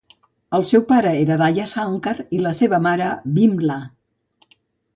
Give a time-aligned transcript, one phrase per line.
[0.59, 3.79] El seu pare era Dayashankar i la seva mare, Vimla.